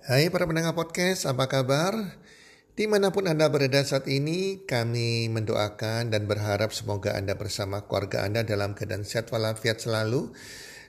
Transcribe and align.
Hai 0.00 0.32
para 0.32 0.48
pendengar 0.48 0.72
podcast, 0.72 1.28
apa 1.28 1.44
kabar? 1.44 1.92
Di 2.72 2.88
mana 2.88 3.12
pun 3.12 3.28
Anda 3.28 3.52
berada 3.52 3.84
saat 3.84 4.08
ini, 4.08 4.64
kami 4.64 5.28
mendoakan 5.28 6.08
dan 6.08 6.24
berharap 6.24 6.72
semoga 6.72 7.20
Anda 7.20 7.36
bersama 7.36 7.84
keluarga 7.84 8.24
Anda 8.24 8.40
dalam 8.40 8.72
keadaan 8.72 9.04
sehat 9.04 9.28
walafiat 9.28 9.84
selalu 9.84 10.32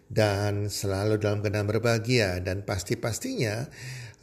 dan 0.07 0.71
selalu 0.71 1.20
dalam 1.20 1.43
keadaan 1.43 1.68
berbahagia 1.68 2.39
dan 2.39 2.63
pasti-pastinya 2.63 3.68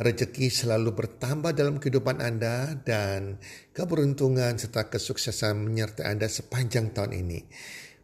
rezeki 0.01 0.49
selalu 0.49 0.97
bertambah 0.97 1.53
dalam 1.53 1.85
kehidupan 1.85 2.25
Anda 2.25 2.81
dan 2.81 3.45
keberuntungan 3.77 4.57
serta 4.57 4.89
kesuksesan 4.89 5.69
menyertai 5.69 6.17
Anda 6.17 6.33
sepanjang 6.33 6.97
tahun 6.97 7.13
ini. 7.13 7.45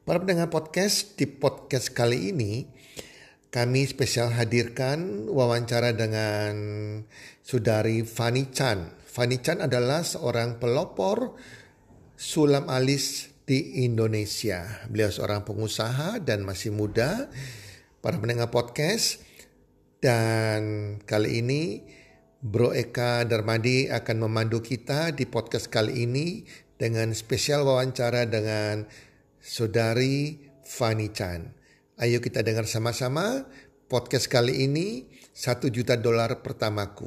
Para 0.05 0.21
pendengar 0.21 0.53
podcast, 0.53 1.17
di 1.17 1.25
podcast 1.25 1.97
kali 1.97 2.29
ini 2.29 2.84
kami 3.55 3.87
spesial 3.87 4.35
hadirkan 4.35 5.31
wawancara 5.31 5.95
dengan 5.95 6.59
Sudari 7.39 8.03
Fani 8.03 8.51
Chan. 8.51 8.91
Fani 9.07 9.39
Chan 9.39 9.63
adalah 9.63 10.03
seorang 10.03 10.59
pelopor 10.59 11.39
sulam 12.19 12.67
alis 12.67 13.31
di 13.47 13.87
Indonesia. 13.87 14.83
Beliau 14.91 15.07
seorang 15.07 15.47
pengusaha 15.47 16.19
dan 16.19 16.43
masih 16.43 16.75
muda. 16.75 17.31
Para 18.03 18.19
pendengar 18.19 18.51
podcast 18.51 19.23
dan 20.03 20.99
kali 21.07 21.39
ini 21.39 21.87
Bro 22.43 22.75
Eka 22.75 23.23
Darmadi 23.23 23.87
akan 23.87 24.27
memandu 24.27 24.67
kita 24.67 25.15
di 25.15 25.31
podcast 25.31 25.71
kali 25.71 26.03
ini 26.03 26.43
dengan 26.75 27.15
spesial 27.15 27.63
wawancara 27.63 28.27
dengan 28.27 28.83
Saudari 29.39 30.43
Fani 30.67 31.09
Chan. 31.15 31.64
Ayo 31.95 32.19
kita 32.19 32.43
dengar 32.43 32.67
sama-sama 32.67 33.47
podcast 33.87 34.27
kali 34.27 34.67
ini 34.67 35.07
satu 35.31 35.71
juta 35.71 35.95
dolar 35.95 36.43
pertamaku. 36.43 37.07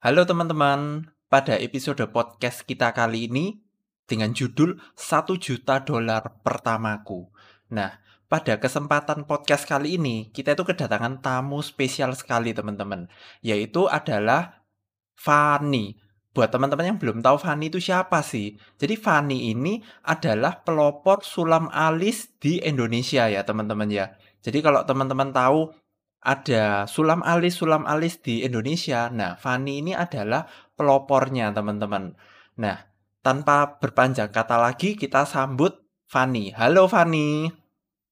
Halo 0.00 0.24
teman-teman, 0.24 1.12
pada 1.28 1.60
episode 1.60 2.00
podcast 2.16 2.64
kita 2.64 2.96
kali 2.96 3.28
ini 3.28 3.60
dengan 4.08 4.32
judul 4.32 4.80
satu 4.96 5.36
juta 5.36 5.84
dolar 5.84 6.40
pertamaku. 6.40 7.28
Nah, 7.76 8.00
pada 8.24 8.56
kesempatan 8.56 9.28
podcast 9.28 9.68
kali 9.68 10.00
ini 10.00 10.32
kita 10.32 10.56
itu 10.56 10.64
kedatangan 10.64 11.20
tamu 11.20 11.60
spesial 11.60 12.16
sekali 12.16 12.56
teman-teman, 12.56 13.12
yaitu 13.44 13.84
adalah 13.84 14.64
Fani. 15.12 16.05
Buat 16.36 16.52
teman-teman 16.52 16.92
yang 16.92 16.98
belum 17.00 17.24
tahu 17.24 17.40
Fanny 17.40 17.72
itu 17.72 17.80
siapa 17.80 18.20
sih? 18.20 18.60
Jadi 18.76 19.00
Fanny 19.00 19.56
ini 19.56 19.80
adalah 20.04 20.60
pelopor 20.60 21.24
sulam 21.24 21.72
alis 21.72 22.36
di 22.36 22.60
Indonesia 22.60 23.24
ya 23.24 23.40
teman-teman 23.40 23.88
ya. 23.88 24.12
Jadi 24.44 24.60
kalau 24.60 24.84
teman-teman 24.84 25.32
tahu 25.32 25.72
ada 26.20 26.84
sulam 26.84 27.24
alis 27.24 27.56
sulam 27.56 27.88
alis 27.88 28.20
di 28.20 28.44
Indonesia, 28.44 29.08
nah 29.08 29.40
Fanny 29.40 29.80
ini 29.80 29.96
adalah 29.96 30.44
pelopornya 30.76 31.56
teman-teman. 31.56 32.12
Nah 32.60 32.84
tanpa 33.24 33.80
berpanjang 33.80 34.28
kata 34.28 34.60
lagi 34.60 34.92
kita 34.92 35.24
sambut 35.24 35.88
Fanny. 36.04 36.52
Halo 36.52 36.84
Fanny. 36.84 37.48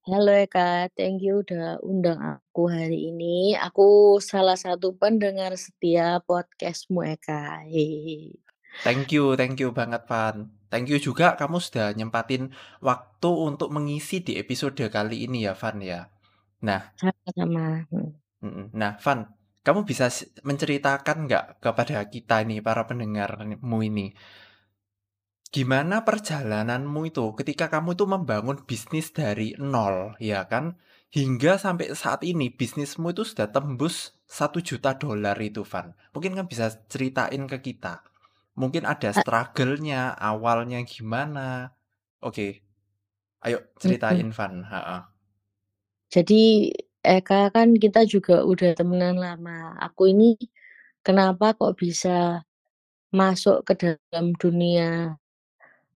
Halo 0.05 0.37
Eka, 0.37 0.93
thank 0.93 1.25
you 1.25 1.41
udah 1.41 1.81
undang 1.81 2.21
aku 2.21 2.69
hari 2.69 3.09
ini. 3.09 3.57
Aku 3.57 4.21
salah 4.21 4.53
satu 4.53 4.93
pendengar 4.93 5.57
setia 5.57 6.21
podcastmu 6.29 7.01
Eka. 7.09 7.65
Hehehe. 7.65 8.37
Thank 8.85 9.17
you, 9.17 9.33
thank 9.33 9.57
you 9.57 9.73
banget 9.73 10.05
Van. 10.05 10.53
Thank 10.69 10.93
you 10.93 11.01
juga 11.01 11.41
kamu 11.41 11.57
sudah 11.57 11.97
nyempatin 11.97 12.53
waktu 12.85 13.31
untuk 13.33 13.73
mengisi 13.73 14.21
di 14.21 14.37
episode 14.37 14.77
kali 14.93 15.25
ini 15.25 15.49
ya 15.49 15.57
Van 15.57 15.81
ya. 15.81 16.13
Nah, 16.61 16.93
Sama-sama. 17.01 17.89
Nah 18.77 19.01
Van, 19.01 19.25
kamu 19.65 19.89
bisa 19.89 20.13
menceritakan 20.45 21.17
nggak 21.25 21.64
kepada 21.64 22.05
kita 22.13 22.45
ini 22.45 22.61
para 22.61 22.85
pendengarmu 22.85 23.81
ini 23.81 24.13
Gimana 25.55 26.03
perjalananmu 26.03 27.15
itu 27.15 27.31
ketika 27.39 27.70
kamu 27.70 27.95
itu 27.95 28.11
membangun 28.11 28.59
bisnis 28.67 29.15
dari 29.15 29.55
nol, 29.55 30.19
ya 30.19 30.51
kan? 30.51 30.75
Hingga 31.15 31.63
sampai 31.63 31.95
saat 31.95 32.27
ini 32.27 32.51
bisnismu 32.51 33.15
itu 33.15 33.23
sudah 33.23 33.47
tembus 33.55 34.19
satu 34.27 34.59
juta 34.59 34.98
dolar 34.98 35.39
itu, 35.39 35.63
Van. 35.63 35.95
Mungkin 36.11 36.35
kan 36.35 36.51
bisa 36.51 36.75
ceritain 36.91 37.47
ke 37.47 37.63
kita. 37.63 38.03
Mungkin 38.59 38.83
ada 38.83 39.14
struggle-nya, 39.14 40.19
awalnya 40.19 40.83
gimana. 40.83 41.70
Oke, 42.19 42.67
ayo 43.47 43.63
ceritain, 43.79 44.35
Van. 44.35 44.67
Ha-ha. 44.67 45.07
Jadi 46.11 46.75
Eka 46.98 47.55
kan 47.55 47.79
kita 47.79 48.03
juga 48.11 48.43
udah 48.43 48.75
temenan 48.75 49.23
lama. 49.23 49.79
Aku 49.79 50.11
ini 50.11 50.35
kenapa 51.07 51.55
kok 51.55 51.79
bisa 51.79 52.43
masuk 53.14 53.63
ke 53.63 53.79
dalam 53.79 54.35
dunia 54.35 55.14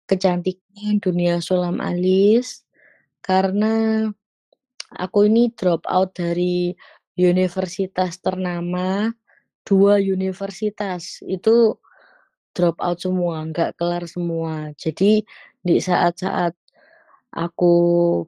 kecantikan, 0.08 0.96
dunia 0.98 1.38
sulam 1.44 1.78
alis, 1.84 2.64
karena 3.20 4.08
aku 4.96 5.28
ini 5.28 5.52
drop 5.52 5.84
out 5.84 6.16
dari 6.16 6.72
universitas 7.20 8.16
ternama, 8.24 9.12
dua 9.68 10.00
universitas, 10.00 11.20
itu 11.28 11.76
drop 12.56 12.80
out 12.80 12.98
semua, 13.04 13.44
nggak 13.44 13.76
kelar 13.76 14.08
semua. 14.08 14.72
Jadi 14.80 15.22
di 15.60 15.76
saat-saat 15.78 16.56
aku 17.34 17.74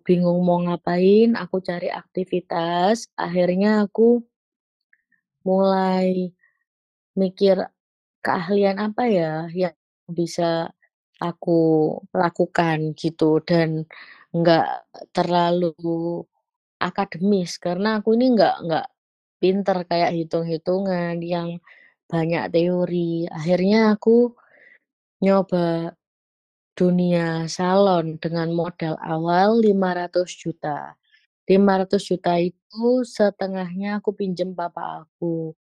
bingung 0.05 0.45
mau 0.45 0.61
ngapain, 0.61 1.33
aku 1.35 1.65
cari 1.65 1.89
aktivitas, 1.89 3.09
akhirnya 3.17 3.89
aku 3.89 4.21
mulai 5.41 6.37
mikir 7.17 7.57
keahlian 8.21 8.77
apa 8.77 9.09
ya 9.09 9.49
yang 9.57 9.77
bisa 10.05 10.69
aku 11.21 11.61
lakukan 12.17 12.79
gitu 12.97 13.41
dan 13.49 13.85
nggak 14.35 14.67
terlalu 15.17 15.73
akademis 16.81 17.53
karena 17.65 18.01
aku 18.01 18.17
ini 18.17 18.27
nggak 18.37 18.57
nggak 18.67 18.87
pinter 19.43 19.79
kayak 19.91 20.13
hitung-hitungan 20.17 21.17
yang 21.25 21.51
banyak 22.13 22.45
teori. 22.55 23.29
Akhirnya 23.31 23.97
aku 23.97 24.35
nyoba 25.25 25.95
dunia 26.79 27.47
salon 27.51 28.17
dengan 28.23 28.51
modal 28.57 28.97
awal 29.01 29.61
500 29.63 30.31
juta. 30.43 30.97
500 31.49 32.03
juta 32.11 32.35
itu 32.41 33.05
setengahnya 33.05 34.01
aku 34.01 34.11
pinjem 34.17 34.51
papa 34.57 35.05
aku 35.07 35.55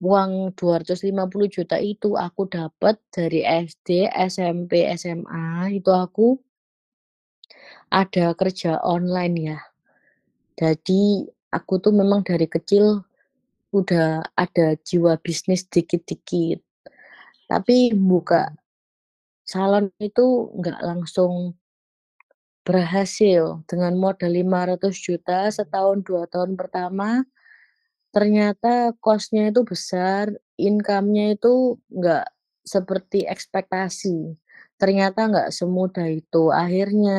uang 0.00 0.52
250 0.52 1.48
juta 1.48 1.80
itu 1.80 2.14
aku 2.20 2.44
dapat 2.48 3.00
dari 3.08 3.40
SD, 3.44 4.12
SMP, 4.12 4.84
SMA, 4.92 5.72
itu 5.72 5.88
aku 5.88 6.36
ada 7.88 8.36
kerja 8.36 8.76
online 8.84 9.34
ya. 9.54 9.58
Jadi 10.56 11.24
aku 11.52 11.80
tuh 11.80 11.92
memang 11.96 12.24
dari 12.24 12.44
kecil 12.48 13.00
udah 13.72 14.24
ada 14.36 14.76
jiwa 14.84 15.16
bisnis 15.20 15.64
dikit-dikit. 15.68 16.60
Tapi 17.48 17.92
buka 17.96 18.52
salon 19.46 19.88
itu 20.02 20.50
nggak 20.58 20.80
langsung 20.82 21.54
berhasil 22.66 23.62
dengan 23.70 23.94
modal 23.94 24.34
500 24.34 24.90
juta 24.98 25.46
setahun 25.54 26.02
dua 26.02 26.26
tahun 26.26 26.58
pertama 26.58 27.22
Ternyata 28.16 28.74
cost-nya 29.04 29.42
itu 29.52 29.60
besar, 29.72 30.26
income-nya 30.68 31.24
itu 31.36 31.52
nggak 31.98 32.26
seperti 32.74 33.18
ekspektasi. 33.34 34.18
Ternyata 34.80 35.20
nggak 35.30 35.48
semudah 35.58 36.08
itu. 36.20 36.44
Akhirnya 36.62 37.18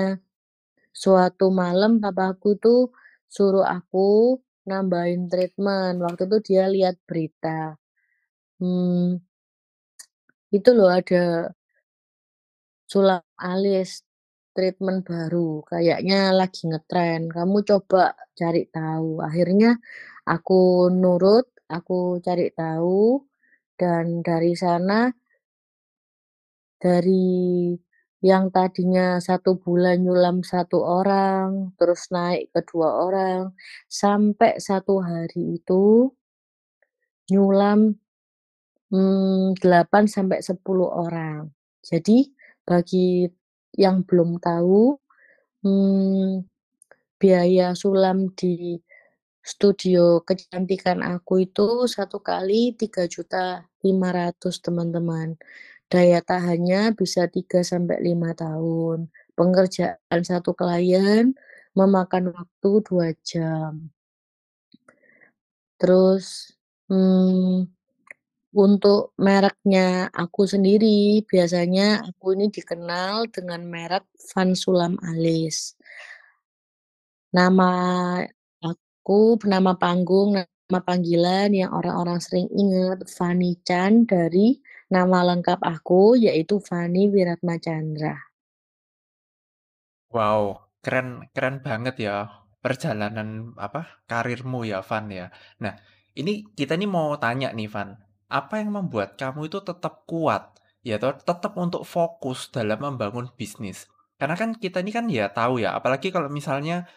suatu 1.03 1.46
malam 1.61 1.94
papaku 2.03 2.49
tuh 2.66 2.82
suruh 3.35 3.67
aku 3.78 4.09
nambahin 4.70 5.23
treatment. 5.32 5.97
Waktu 6.05 6.23
itu 6.29 6.38
dia 6.49 6.66
lihat 6.76 6.96
berita. 7.09 7.59
Hmm, 8.61 9.22
itu 10.55 10.70
loh 10.78 10.90
ada 10.99 11.52
sulam 12.91 13.23
alis 13.52 13.90
treatment 14.55 14.99
baru, 15.11 15.49
kayaknya 15.72 16.20
lagi 16.40 16.61
ngetren. 16.70 17.22
Kamu 17.35 17.58
coba 17.70 18.03
cari 18.40 18.64
tahu. 18.76 19.22
Akhirnya 19.28 19.70
Aku 20.28 20.91
nurut, 20.91 21.47
aku 21.72 22.20
cari 22.20 22.52
tahu, 22.52 23.24
dan 23.79 24.20
dari 24.28 24.53
sana 24.59 25.08
dari 26.84 27.74
yang 28.22 28.50
tadinya 28.52 29.22
satu 29.22 29.56
bulan 29.62 30.03
nyulam 30.03 30.41
satu 30.41 30.82
orang, 30.84 31.74
terus 31.79 32.09
naik 32.12 32.50
ke 32.53 32.62
dua 32.66 32.90
orang, 33.08 33.53
sampai 33.88 34.58
satu 34.59 35.00
hari 35.00 35.62
itu 35.62 36.12
nyulam, 37.32 37.96
hmm, 38.91 39.56
8 39.59 40.08
sampai 40.08 40.40
10 40.44 40.90
orang. 40.91 41.52
Jadi 41.84 42.32
bagi 42.64 43.28
yang 43.76 44.03
belum 44.08 44.40
tahu, 44.40 44.96
hmm, 45.64 46.47
biaya 47.20 47.73
sulam 47.78 48.32
di 48.35 48.80
studio 49.47 50.20
kecantikan 50.28 50.99
aku 50.99 51.47
itu 51.47 51.88
satu 51.88 52.20
kali 52.20 52.76
Rp3.500.000 52.76 54.59
teman-teman. 54.66 55.40
Daya 55.91 56.20
tahannya 56.20 56.91
bisa 56.99 57.32
3 57.32 57.64
sampai 57.64 57.97
5 58.03 58.35
tahun. 58.35 59.08
Pengerjaan 59.40 60.22
satu 60.28 60.52
klien 60.59 61.32
memakan 61.79 62.35
waktu 62.35 62.70
2 62.84 63.09
jam. 63.23 63.90
Terus, 65.79 66.58
mmm, 66.90 67.70
untuk 68.58 69.14
mereknya 69.22 70.09
aku 70.09 70.49
sendiri, 70.49 71.22
biasanya 71.29 72.02
aku 72.09 72.34
ini 72.35 72.49
dikenal 72.49 73.29
dengan 73.29 73.61
merek 73.70 74.05
Van 74.34 74.58
Sulam 74.58 74.97
Alis. 75.05 75.78
Nama 77.35 77.70
aku, 79.08 79.40
nama 79.48 79.80
panggung, 79.80 80.36
nama 80.36 80.84
panggilan 80.84 81.56
yang 81.56 81.72
orang-orang 81.72 82.20
sering 82.20 82.52
inget 82.52 83.08
Fanny 83.08 83.56
Chan 83.64 84.04
dari 84.04 84.59
nama 84.92 85.24
lengkap 85.32 85.64
aku, 85.64 86.20
yaitu 86.20 86.59
Fanny 86.59 87.08
Wiratmacandra. 87.08 88.20
Wow, 90.12 90.68
keren 90.84 91.32
keren 91.32 91.64
banget 91.64 92.04
ya 92.04 92.28
perjalanan, 92.59 93.56
apa, 93.56 94.04
karirmu 94.12 94.68
ya, 94.68 94.84
Van, 94.84 95.08
ya. 95.08 95.32
Nah, 95.64 95.80
ini 96.12 96.44
kita 96.52 96.76
nih 96.76 96.92
mau 96.92 97.16
tanya 97.16 97.56
nih, 97.56 97.72
Van, 97.72 97.96
apa 98.28 98.59
yang 98.59 98.76
membuat 98.76 99.16
kamu 99.16 99.48
itu 99.48 99.64
tetap 99.64 100.04
kuat, 100.04 100.52
ya 100.84 101.00
toh, 101.00 101.16
tetap 101.16 101.56
untuk 101.56 101.88
fokus 101.88 102.52
dalam 102.52 102.84
membangun 102.84 103.32
bisnis? 103.40 103.88
Karena 104.20 104.36
kan 104.36 104.52
kita 104.52 104.84
ini 104.84 104.92
kan 104.92 105.08
ya 105.08 105.32
tahu 105.32 105.64
ya, 105.64 105.80
apalagi 105.80 106.12
kalau 106.12 106.28
misalnya 106.28 106.92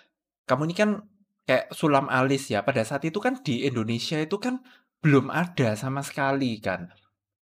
kamu 0.50 0.70
ini 0.70 0.74
kan 0.74 0.90
kayak 1.50 1.74
sulam 1.74 2.06
alis 2.06 2.46
ya, 2.46 2.62
pada 2.62 2.86
saat 2.86 3.02
itu 3.02 3.18
kan 3.18 3.42
di 3.42 3.66
Indonesia 3.66 4.22
itu 4.22 4.38
kan 4.38 4.62
belum 5.02 5.34
ada 5.34 5.74
sama 5.74 6.06
sekali 6.06 6.62
kan. 6.62 6.94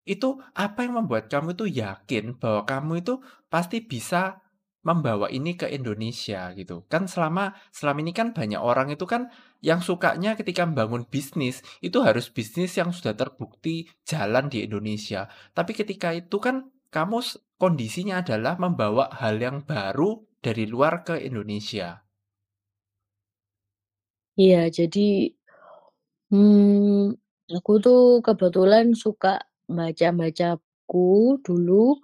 Itu 0.07 0.39
apa 0.55 0.87
yang 0.87 1.03
membuat 1.03 1.27
kamu 1.27 1.59
itu 1.59 1.67
yakin 1.83 2.39
bahwa 2.39 2.63
kamu 2.63 3.03
itu 3.03 3.19
pasti 3.51 3.83
bisa 3.83 4.39
membawa 4.87 5.27
ini 5.27 5.59
ke 5.59 5.67
Indonesia 5.67 6.55
gitu? 6.55 6.87
Kan 6.87 7.11
selama 7.11 7.51
selama 7.75 7.99
ini 8.07 8.15
kan 8.15 8.31
banyak 8.31 8.63
orang 8.63 8.95
itu 8.95 9.03
kan 9.03 9.27
yang 9.59 9.83
sukanya 9.83 10.39
ketika 10.39 10.63
membangun 10.63 11.03
bisnis, 11.03 11.59
itu 11.83 11.99
harus 11.99 12.31
bisnis 12.31 12.79
yang 12.79 12.95
sudah 12.95 13.11
terbukti 13.11 13.91
jalan 14.07 14.47
di 14.47 14.63
Indonesia. 14.63 15.27
Tapi 15.51 15.75
ketika 15.75 16.15
itu 16.15 16.39
kan 16.39 16.71
kamu 16.95 17.19
kondisinya 17.59 18.23
adalah 18.23 18.55
membawa 18.55 19.11
hal 19.19 19.35
yang 19.43 19.67
baru 19.67 20.23
dari 20.39 20.63
luar 20.63 21.03
ke 21.03 21.19
Indonesia. 21.19 22.06
Iya, 24.37 24.57
jadi, 24.77 25.33
mmm, 26.33 27.13
aku 27.57 27.71
tuh 27.85 27.99
kebetulan 28.25 28.85
suka 29.03 29.29
baca-baca 29.77 30.47
buku 30.61 31.39
dulu. 31.45 31.99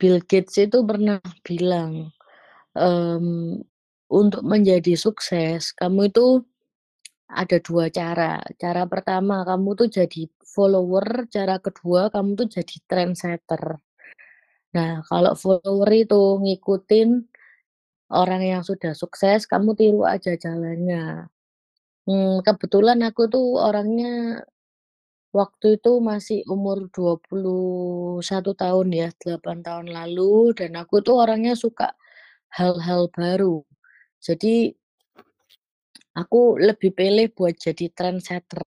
Bill 0.00 0.18
Gates 0.26 0.58
itu 0.58 0.82
pernah 0.82 1.22
bilang, 1.46 2.10
mmm, 2.76 3.62
untuk 4.12 4.42
menjadi 4.46 4.94
sukses 4.98 5.72
kamu 5.76 6.10
itu 6.12 6.26
ada 7.30 7.58
2 7.62 7.88
cara. 7.94 8.40
Cara 8.60 8.84
pertama 8.90 9.42
kamu 9.48 9.70
tuh 9.80 9.88
jadi 9.92 10.22
follower, 10.54 11.28
cara 11.32 11.58
kedua 11.62 12.08
kamu 12.14 12.30
tuh 12.40 12.48
jadi 12.60 12.76
trendsetter. 12.90 13.64
Nah, 14.76 15.02
kalau 15.08 15.34
follower 15.38 15.90
itu 15.94 16.22
ngikutin 16.44 17.10
orang 18.12 18.42
yang 18.44 18.62
sudah 18.66 18.92
sukses, 18.96 19.46
kamu 19.48 19.72
tiru 19.78 20.02
aja 20.08 20.34
jalannya. 20.36 21.28
Mmm, 22.08 22.42
kebetulan 22.46 23.00
aku 23.06 23.28
tuh 23.32 23.60
orangnya 23.62 24.42
waktu 25.34 25.78
itu 25.80 25.92
masih 26.02 26.40
umur 26.50 26.88
21 26.92 28.52
tahun 28.58 28.88
ya, 28.94 29.08
8 29.20 29.58
tahun 29.66 29.88
lalu, 29.92 30.54
dan 30.58 30.76
aku 30.80 31.00
tuh 31.06 31.16
orangnya 31.24 31.54
suka 31.58 31.94
hal-hal 32.54 33.08
baru. 33.12 33.62
Jadi 34.22 34.74
aku 36.16 36.58
lebih 36.62 36.90
pilih 36.94 37.28
buat 37.34 37.54
jadi 37.58 37.90
trendsetter. 37.90 38.62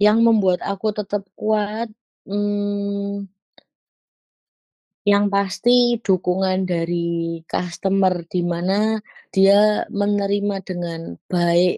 Yang 0.00 0.18
membuat 0.26 0.60
aku 0.64 0.92
tetap 0.96 1.24
kuat, 1.38 1.88
mmm 2.28 3.28
yang 5.12 5.26
pasti 5.36 5.96
dukungan 6.06 6.58
dari 6.72 7.40
customer, 7.52 8.14
di 8.34 8.42
mana 8.52 8.80
dia 9.34 9.84
menerima 10.00 10.56
dengan 10.70 11.00
baik 11.32 11.76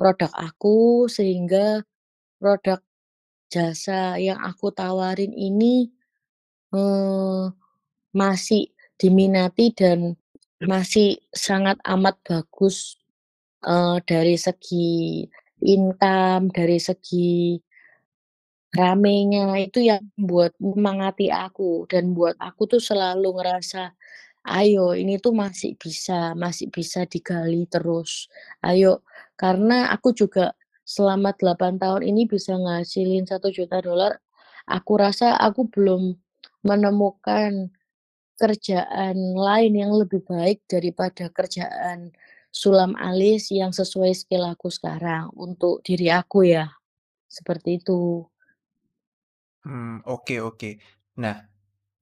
produk 0.00 0.32
aku, 0.48 1.06
sehingga 1.16 1.82
produk 2.42 2.80
jasa 3.54 4.16
yang 4.20 4.40
aku 4.50 4.68
tawarin 4.74 5.32
ini, 5.36 5.88
eee, 6.74 7.44
masih 8.16 8.64
diminati 9.00 9.66
dan 9.74 10.00
masih 10.64 11.18
sangat 11.34 11.78
amat 11.86 12.16
bagus, 12.28 12.98
eee, 13.66 13.98
dari 14.10 14.36
segi 14.40 15.24
income, 15.64 16.50
dari 16.54 16.78
segi 16.82 17.58
ramenya, 18.76 19.56
itu 19.62 19.80
yang 19.90 20.02
buat 20.18 20.52
menyemangati 20.62 21.30
aku 21.32 21.86
dan 21.90 22.12
buat 22.18 22.36
aku 22.42 22.66
tuh 22.70 22.82
selalu 22.82 23.38
ngerasa, 23.40 23.94
"Ayo, 24.48 24.94
ini 24.98 25.18
tuh 25.22 25.34
masih 25.36 25.74
bisa 25.80 26.34
masih 26.38 26.68
bisa 26.74 27.04
digali 27.08 27.66
terus. 27.70 28.28
Ayo." 28.64 29.02
Karena 29.40 29.90
aku 29.94 30.12
juga 30.16 30.54
selama 30.86 31.32
8 31.36 31.78
tahun 31.82 32.02
ini 32.10 32.26
bisa 32.30 32.54
ngasilin 32.58 33.24
Rp1.000.000, 33.28 34.18
aku 34.70 34.92
rasa 35.00 35.36
aku 35.40 35.68
belum 35.70 36.16
menemukan 36.66 37.70
kerjaan 38.40 39.16
lain 39.38 39.72
yang 39.78 39.92
lebih 39.96 40.22
baik 40.26 40.64
daripada 40.70 41.30
kerjaan 41.32 42.12
sulam 42.52 42.94
alis 42.98 43.50
yang 43.54 43.70
sesuai 43.74 44.12
skill 44.16 44.44
aku 44.48 44.68
sekarang, 44.72 45.30
untuk 45.38 45.80
diri 45.86 46.08
aku 46.12 46.46
ya, 46.48 46.68
seperti 47.30 47.80
itu. 47.82 48.28
Mmm, 49.64 50.04
oke 50.04 50.36
oke. 50.44 50.70
Nah, 51.24 51.36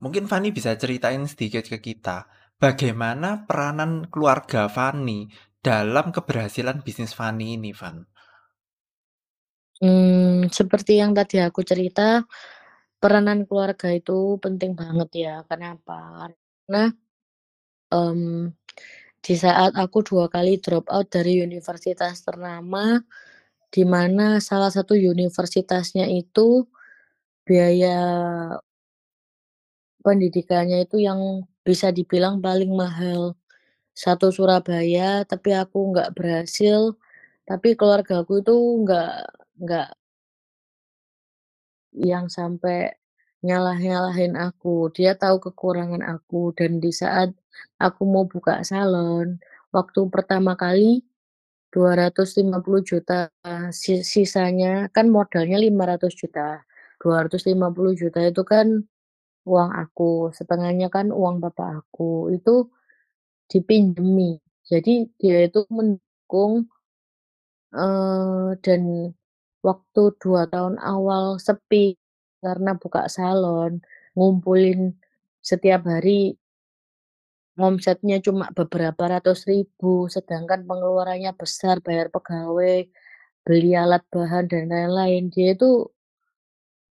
mungkin 0.02 0.26
Fanny 0.30 0.50
bisa 0.50 0.74
ceritain 0.78 1.22
sedikit 1.30 1.64
ke 1.70 1.78
kita, 1.78 2.26
bagaimana 2.62 3.46
peranan 3.48 4.06
keluarga 4.12 4.66
Fanny 4.66 5.30
dalam 5.62 6.10
keberhasilan 6.16 6.82
bisnis 6.86 7.14
Fanny 7.18 7.54
ini, 7.58 7.70
Van? 7.74 8.06
Mmm, 9.80 10.52
seperti 10.52 11.00
yang 11.00 11.16
tadi 11.16 11.40
aku 11.40 11.64
cerita, 11.64 12.20
peranan 13.02 13.44
keluarga 13.48 13.88
itu 13.94 14.38
penting 14.44 14.72
banget 14.78 15.10
ya. 15.14 15.34
Kenapa? 15.50 16.28
Karena, 16.66 16.82
mmm, 17.94 18.52
di 19.24 19.34
saat 19.38 19.72
aku 19.78 19.98
2 20.06 20.26
kali 20.32 20.58
drop 20.64 20.86
out 20.92 21.08
dari 21.12 21.42
universitas 21.44 22.22
ternama, 22.26 23.00
di 23.74 23.84
mana 23.88 24.38
salah 24.42 24.70
satu 24.72 24.94
universitasnya 24.98 26.06
itu 26.10 26.66
biaya 27.46 27.88
pendidikannya 30.00 30.88
itu 30.88 30.96
yang 31.04 31.44
bisa 31.68 31.92
dibilang 31.92 32.40
paling 32.40 32.72
mahal, 32.72 33.36
satu 33.94 34.28
Surabaya, 34.36 35.24
tapi 35.28 35.50
aku 35.56 35.78
nggak 35.92 36.12
berhasil, 36.18 36.96
tapi 37.48 37.74
keluargaku 37.78 38.42
itu 38.44 38.56
nggak 38.84 39.12
nggak 39.62 39.88
yang 41.92 42.26
sampai 42.32 42.96
nyalah-nyalahin 43.44 44.34
aku. 44.38 44.88
Dia 44.96 45.12
tahu 45.18 45.36
kekurangan 45.50 46.00
aku 46.14 46.54
dan 46.56 46.80
di 46.80 46.88
saat 46.94 47.28
aku 47.76 48.02
mau 48.08 48.24
buka 48.24 48.64
salon, 48.64 49.36
waktu 49.76 50.00
pertama 50.08 50.56
kali 50.56 51.04
Rp250.000.000, 51.74 53.28
si 53.74 54.00
sisanya 54.06 54.88
kan 54.96 55.06
modalnya 55.12 55.58
Rp500.000.000, 55.60 56.64
Rp250.000.000 57.10 58.20
itu 58.30 58.42
kan 58.46 58.68
uang 59.48 59.70
aku, 59.82 60.30
setengahnya 60.38 60.88
kan 60.94 61.10
uang 61.14 61.36
bapak 61.44 61.84
aku, 61.86 62.30
itu 62.36 62.68
dipinjemi. 63.52 64.40
Jadi 64.70 65.10
dia 65.20 65.46
itu 65.48 65.64
mendukung 65.72 66.68
eee, 67.72 68.52
dan 68.64 68.82
waktu 69.64 70.02
2 70.20 70.44
tahun 70.52 70.76
awal 70.82 71.40
sepi 71.40 71.96
karena 72.44 72.76
buka 72.76 73.08
salon, 73.08 73.80
ngumpulin 74.12 74.92
setiap 75.40 75.88
hari 75.88 76.36
omsetnya 77.60 78.16
cuma 78.24 78.48
beberapa 78.56 79.04
ratus 79.12 79.44
ribu, 79.44 80.08
sedangkan 80.08 80.64
pengeluarannya 80.64 81.36
besar, 81.36 81.84
bayar 81.84 82.08
pegawai, 82.08 82.88
beli 83.44 83.72
alat 83.76 84.00
bahan, 84.08 84.48
dan 84.52 84.72
lain-lain. 84.72 85.28
Dia 85.28 85.52
itu 85.56 85.84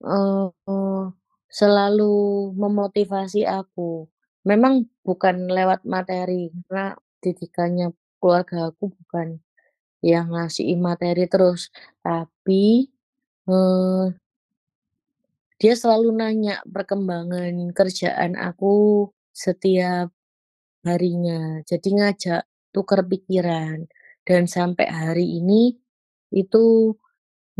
eee, 0.05 1.03
selalu 1.51 2.13
memotivasi 2.57 3.47
aku. 3.47 4.07
Memang 4.49 4.87
bukan 5.07 5.47
lewat 5.51 5.83
materi, 5.87 6.51
karena 6.67 6.95
didikannya 7.23 7.87
keluarga 8.19 8.71
aku 8.73 8.91
bukan 8.91 9.39
yang 10.05 10.31
ngasih 10.33 10.75
materi 10.79 11.25
terus, 11.31 11.69
tapi, 12.05 12.89
eee 13.49 14.17
dia 15.61 15.73
selalu 15.77 16.09
nanya 16.17 16.55
perkembangan 16.65 17.53
kerjaan 17.77 18.33
aku 18.39 19.09
setiap 19.33 20.09
harinya. 20.87 21.61
Jadi 21.67 21.89
ngajak 21.99 22.43
tukar 22.75 23.05
pikiran 23.07 23.87
dan 24.27 24.43
sampai 24.49 24.87
hari 24.89 25.27
ini 25.41 25.77
itu 26.33 26.95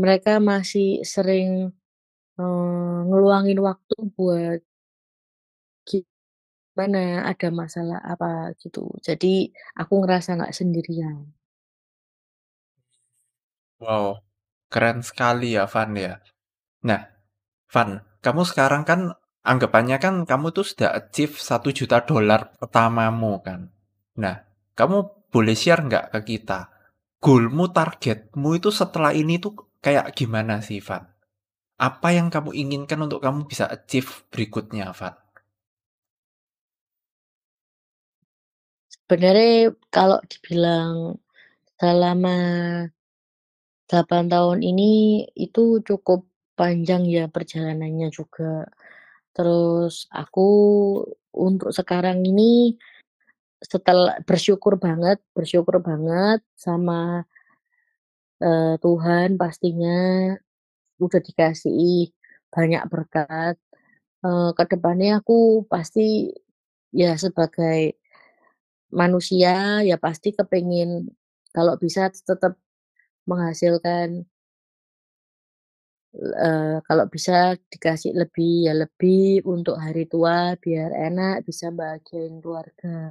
mereka 0.00 0.38
masih 0.42 1.02
sering, 1.06 1.72
ngeluangin 3.08 3.58
waktu 3.68 3.94
buat 4.16 4.58
gimana, 6.54 7.28
ada 7.30 7.48
masalah 7.52 8.00
apa 8.12 8.56
gitu. 8.62 8.88
Jadi 9.06 9.52
aku 9.80 9.94
ngerasa 10.02 10.36
nggak 10.38 10.56
sendirian. 10.58 11.16
Wow, 13.82 14.22
keren 14.72 15.02
sekali 15.02 15.54
ya, 15.58 15.66
Van, 15.70 15.90
ya. 15.98 16.18
Nah, 16.88 17.02
Van, 17.70 18.02
kamu 18.24 18.42
sekarang 18.50 18.82
kan 18.86 19.00
anggapannya 19.46 19.98
kan 20.02 20.14
kamu 20.26 20.50
tuh 20.56 20.66
sudah 20.66 20.90
achieve 20.98 21.38
$1.000.000 21.38 22.58
pertamamu 22.58 23.42
kan. 23.46 23.70
Nah, 24.18 24.36
kamu 24.78 25.30
boleh 25.30 25.56
share 25.58 25.82
nggak 25.86 26.06
ke 26.14 26.20
kita, 26.36 26.70
goal-mu, 27.22 27.70
targetmu 27.70 28.50
itu 28.58 28.70
setelah 28.74 29.12
ini 29.14 29.38
tuh 29.42 29.54
kayak 29.84 30.14
gimana 30.18 30.58
sih, 30.62 30.82
Van? 30.82 31.13
Apa 31.88 32.08
yang 32.16 32.28
kamu 32.34 32.50
inginkan 32.62 32.98
untuk 33.06 33.20
kamu 33.24 33.40
bisa 33.50 33.64
achieve 33.76 34.10
berikutnya, 34.32 34.86
Van? 34.98 35.14
Sebenarnya 38.92 39.76
kalau 39.92 40.18
dibilang 40.30 41.20
selama 41.80 42.36
8 43.90 44.24
tahun 44.32 44.60
ini 44.64 44.92
itu 45.36 45.84
cukup 45.88 46.24
panjang 46.58 47.04
ya 47.16 47.24
perjalanannya 47.28 48.08
juga. 48.14 48.64
Terus 49.36 50.08
aku 50.12 50.48
untuk 51.36 51.70
sekarang 51.78 52.24
ini 52.24 52.76
setel 53.60 54.00
bersyukur 54.28 54.74
banget 54.80 55.18
bersyukur 55.36 55.80
banget 55.82 56.40
sama 56.56 57.24
eee, 58.42 58.74
Tuhan 58.82 59.28
pastinya 59.42 59.98
udah 61.02 61.20
dikasih 61.22 62.10
banyak 62.54 62.82
berkat. 62.92 63.56
Eee, 64.24 64.50
ke 64.58 64.64
depannya 64.72 65.20
aku 65.22 65.66
pasti 65.72 66.32
ya 66.94 67.14
sebagai 67.20 67.96
manusia 68.94 69.82
ya 69.86 69.96
pasti 70.00 70.32
kepengen 70.36 71.10
kalau 71.56 71.74
bisa 71.80 72.08
tetap 72.12 72.56
menghasilkan 73.30 74.26
eee, 76.14 76.78
kalau 76.88 77.04
bisa 77.14 77.56
dikasih 77.72 78.12
lebih 78.20 78.52
ya 78.68 78.72
lebih 78.82 79.42
untuk 79.54 79.76
hari 79.84 80.02
tua 80.12 80.54
biar 80.64 80.90
enak 81.08 81.34
bisa 81.48 81.66
bahagiain 81.78 82.34
keluarga. 82.42 83.10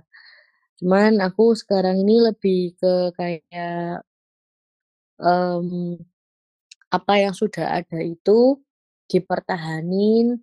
Cuman 0.80 1.12
aku 1.28 1.46
sekarang 1.62 1.96
ini 2.04 2.16
lebih 2.30 2.60
ke 2.82 2.94
kayak 3.20 4.04
mmm, 5.20 5.98
apa 6.98 7.14
yang 7.24 7.34
sudah 7.42 7.82
ada 7.82 8.00
itu 8.06 8.62
dipertahanin 9.12 10.42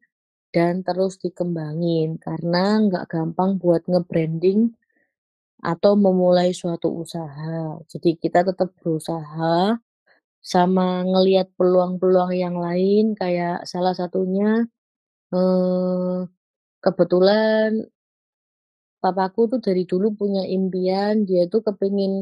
dan 0.54 0.82
terus 0.86 1.14
dikembangin 1.24 2.18
karena 2.26 2.64
nggak 2.86 3.06
gampang 3.12 3.50
buat 3.62 3.82
nge-branding 3.90 4.74
atau 5.62 5.92
memulai 5.98 6.50
suatu 6.56 6.88
usaha. 7.04 7.78
Jadi 7.90 8.16
kita 8.22 8.40
tetap 8.48 8.72
berusaha 8.80 9.76
sama 10.40 10.88
ngelihat 11.06 11.52
peluang-peluang 11.58 12.32
yang 12.36 12.56
lain 12.60 13.14
kayak 13.18 13.64
salah 13.68 13.92
satunya, 13.96 14.64
eee, 15.34 16.28
kebetulan 16.84 17.70
papaku 19.04 19.40
tuh 19.56 19.60
dari 19.66 19.82
dulu 19.90 20.08
punya 20.20 20.44
impian 20.56 21.14
dia 21.28 21.42
tuh 21.52 21.60
kepingin 21.66 22.12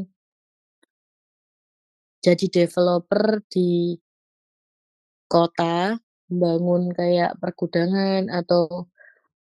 jadi 2.25 2.47
developer 2.51 3.43
di 3.47 3.95
kota, 5.33 5.99
bangun 6.31 6.83
kayak 6.99 7.37
pergudangan 7.41 8.23
atau, 8.33 8.89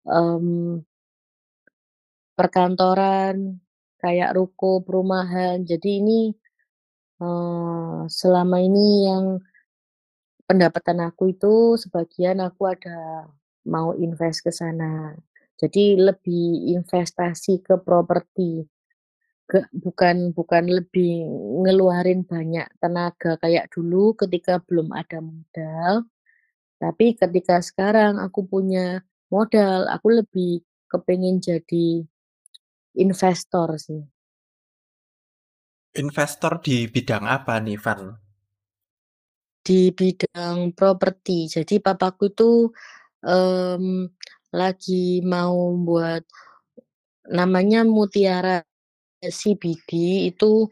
mmm 0.08 0.84
perkantoran, 2.38 3.60
kayak 4.00 4.32
ruko, 4.36 4.80
perumahan. 4.80 5.60
Jadi 5.68 6.00
ini, 6.00 6.20
eee, 7.22 8.00
selama 8.10 8.58
ini 8.62 8.86
yang 9.08 9.24
pendapatan 10.48 11.00
aku 11.08 11.32
itu 11.34 11.78
sebagian 11.80 12.42
aku 12.44 12.68
ada 12.70 13.28
mau 13.68 13.94
invest 13.96 14.44
ke 14.46 14.52
sana. 14.54 15.14
Jadi 15.60 15.96
lebih 16.00 16.72
investasi 16.76 17.62
ke 17.64 17.78
properti, 17.82 18.66
ke 19.46 19.68
bukan 19.74 20.32
bukan 20.32 20.64
lebih 20.70 21.28
ngeluarin 21.66 22.24
banyak 22.24 22.66
tenaga 22.80 23.36
kayak 23.42 23.68
dulu 23.74 24.16
ketika 24.16 24.62
belum 24.64 24.94
ada 24.94 25.20
modal, 25.20 26.06
tapi 26.82 27.14
ketika 27.14 27.62
sekarang 27.62 28.18
aku 28.18 28.42
punya 28.42 29.06
modal, 29.30 29.86
aku 29.86 30.24
lebih 30.24 30.66
kepengen 30.90 31.38
jadi 31.38 32.02
investor 32.98 33.78
sih. 33.78 34.02
Investor 35.92 36.58
di 36.64 36.88
bidang 36.88 37.28
apa 37.28 37.60
nih, 37.60 37.76
Van? 37.76 38.16
Di 39.62 39.92
bidang 39.92 40.72
properti. 40.72 41.46
Jadi 41.46 41.78
papaku 41.78 42.32
tuh, 42.32 42.72
mmm, 43.22 44.08
lagi 44.56 45.20
mau 45.22 45.76
buat 45.80 46.24
namanya 47.30 47.86
Mutiara 47.86 48.64
CBD 49.22 49.90
itu 50.34 50.66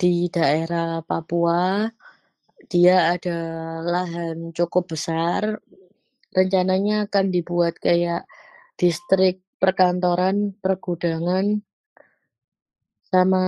di 0.00 0.32
daerah 0.32 1.04
Papua. 1.04 1.84
Dia 2.72 3.12
ada 3.12 3.38
lahan 3.84 4.56
cukup 4.56 4.96
besar, 4.96 5.60
rencananya 6.32 7.04
akan 7.10 7.28
dibuat 7.28 7.76
kayak 7.76 8.24
distrik 8.80 9.44
perkantoran, 9.60 10.56
pergudangan 10.56 11.60
sama 13.12 13.44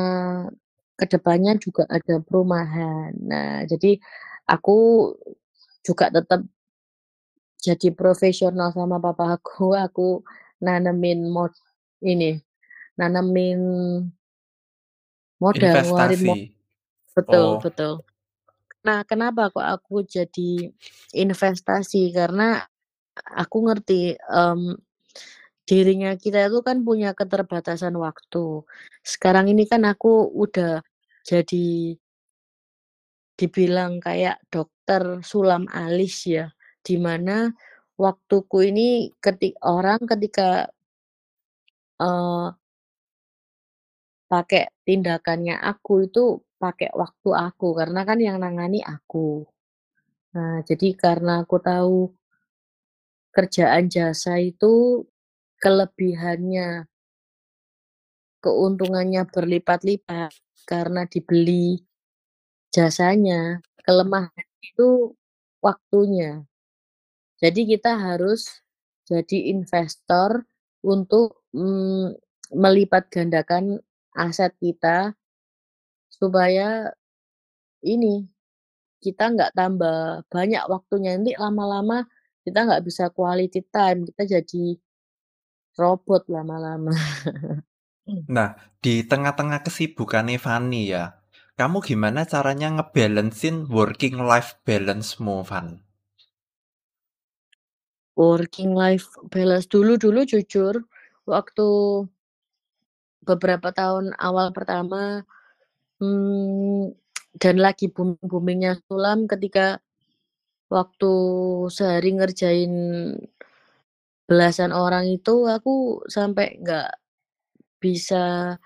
ke 1.01 1.05
depannya 1.09 1.57
juga 1.57 1.89
ada 1.89 2.21
perumahan. 2.21 3.17
Nah, 3.17 3.65
jadi 3.65 3.97
aku 4.45 5.11
juga 5.81 6.13
tetap 6.13 6.45
jadi 7.65 7.89
profesional 7.97 8.77
sama 8.77 9.01
papa 9.01 9.41
aku, 9.41 9.73
aku 9.73 10.21
nanemin 10.61 11.33
mod 11.33 11.57
ini, 12.05 12.37
nanemin 13.01 13.61
modal, 15.45 15.77
ngeluarin 15.85 16.23
Investasi. 16.25 16.35
betul 17.17 17.47
Oh. 17.57 17.61
betul. 17.65 17.93
Nah, 18.87 19.01
kenapa 19.11 19.43
kok 19.55 19.65
aku 19.65 20.05
jadi 20.07 20.71
investasi, 21.17 22.13
karena 22.17 22.63
aku 23.43 23.59
ngerti, 23.69 24.17
mmm, 24.19 24.77
dirinya 25.69 26.13
kita 26.19 26.49
itu 26.51 26.61
kan 26.67 26.83
punya 26.89 27.11
keterbatasan 27.19 27.95
waktu. 28.01 28.65
Sekarang 29.07 29.47
ini 29.53 29.65
kan 29.71 29.83
aku 29.89 30.29
udah 30.35 30.83
jadi 31.29 31.97
dibilang 33.39 33.99
kayak 33.99 34.39
dokter 34.47 35.19
sulam 35.27 35.67
alis 35.75 36.23
ya, 36.31 36.55
di 36.87 36.95
mana 37.03 37.51
waktuku 37.99 38.71
ini 38.71 39.11
ketik 39.19 39.59
orang 39.67 39.99
ketika 40.07 40.71
eee 42.01 42.47
pakai 44.31 44.71
tindakannya 44.87 45.57
aku 45.61 46.09
itu 46.09 46.41
pakai 46.63 46.91
waktu 46.97 47.31
aku, 47.35 47.69
karena 47.79 48.01
kan 48.09 48.19
yang 48.21 48.39
nangani 48.41 48.81
aku. 48.85 49.45
Nah, 50.37 50.63
jadi 50.69 50.89
karena 50.99 51.45
aku 51.45 51.57
tahu 51.63 52.13
kerjaan 53.35 53.91
jasa 53.91 54.39
itu 54.39 55.03
kelebihannya 55.59 56.87
keuntungannya 58.45 59.25
berlipat-lipat 59.31 60.33
karena 60.69 61.09
dibeli 61.09 61.81
jasanya, 62.75 63.61
kelemahan 63.85 64.49
itu 64.65 65.17
waktunya. 65.65 66.45
Jadi 67.41 67.69
kita 67.69 67.97
harus 67.97 68.63
jadi 69.09 69.53
investor 69.53 70.45
untuk, 70.85 71.45
mmm, 71.57 72.17
melipat 72.57 73.09
gandakan 73.13 73.81
aset 74.15 74.55
kita 74.63 75.13
supaya 76.09 76.95
ini, 77.85 78.25
kita 79.03 79.35
nggak 79.35 79.53
tambah 79.53 80.25
banyak 80.31 80.65
waktunya, 80.71 81.19
nanti 81.19 81.37
lama-lama 81.37 82.07
kita 82.45 82.65
nggak 82.65 82.85
bisa 82.87 83.11
quality 83.11 83.61
time, 83.69 84.09
kita 84.09 84.41
jadi 84.41 84.79
robot 85.77 86.31
lama-lama. 86.31 86.95
Nah, 88.05 88.53
di 88.85 89.01
tengah-tengah 89.01 89.65
kesibukannya 89.65 90.37
Fanny 90.37 90.93
ya, 90.93 91.25
kamu 91.57 91.81
gimana 91.81 92.29
caranya 92.29 92.69
ngebalancein 92.77 93.65
working 93.73 94.21
life 94.21 94.61
balance-mu, 94.69 95.41
Van? 95.41 95.81
Working 98.13 98.77
life 98.77 99.09
balance 99.33 99.65
dulu-dulu 99.73 100.29
jujur 100.29 100.85
waktu 101.25 101.69
beberapa 103.27 103.73
tahun 103.75 104.13
awal 104.21 104.53
pertama, 104.55 105.25
mmm, 105.99 106.95
dan 107.41 107.57
lagi 107.59 107.91
booming-booming-nya 107.91 108.79
sulam 108.87 109.27
ketika 109.27 109.83
waktu 110.71 111.13
sehari 111.71 112.15
ngerjain 112.15 112.73
belasan 114.29 114.73
orang 114.73 115.05
itu 115.11 115.45
aku 115.49 116.01
sampai 116.09 116.57
nggak 116.63 116.91
bisa 117.83 118.57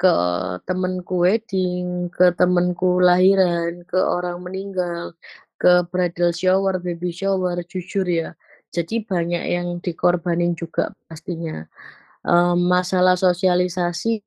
ke 0.00 0.14
temenku 0.66 1.22
wedding, 1.22 2.10
ke 2.10 2.34
temenku 2.34 2.98
lahiran, 2.98 3.86
ke 3.86 3.98
orang 4.00 4.42
meninggal, 4.42 5.14
ke 5.60 5.86
bridal 5.92 6.34
shower, 6.34 6.82
baby 6.82 7.14
shower, 7.14 7.54
jujur 7.70 8.02
ya. 8.08 8.34
Jadi 8.74 9.04
banyak 9.04 9.44
yang 9.46 9.68
dikorbanin 9.78 10.58
juga 10.58 10.90
pastinya. 11.06 11.62
Masalah 12.72 13.18
sosialisasi 13.18 14.22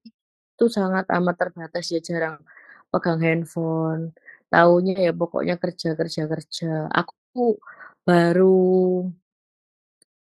itu 0.56 0.66
sangat 0.72 1.08
amat 1.16 1.36
terbatas 1.40 1.88
ya, 1.96 2.00
jarang 2.04 2.44
pegang 2.92 3.20
handphone, 3.24 4.12
taunya 4.52 4.96
ya 5.08 5.12
pokoknya 5.16 5.56
kerja 5.60 5.96
kerja 6.00 6.24
kerja. 6.32 6.68
Aku 6.92 7.60
baru 8.08 9.08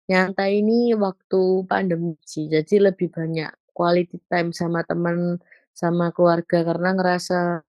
nyantai 0.09 0.61
ini 0.61 0.93
waktu 0.93 1.65
pandemi 1.65 2.13
sih, 2.29 2.45
jadi 2.45 2.93
lebih 2.93 3.09
banyak 3.09 3.49
quality 3.73 4.21
time 4.29 4.53
sama 4.53 4.85
temen, 4.85 5.41
sama 5.73 6.13
keluarga 6.13 6.61
karena 6.61 6.89
ngerasa 6.93 7.65